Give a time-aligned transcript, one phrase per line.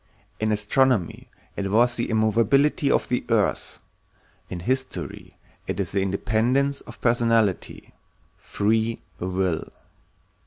[0.39, 3.77] In astronomy it was the immovability of the earth,
[4.49, 9.69] in history it is the independence of personality—free will.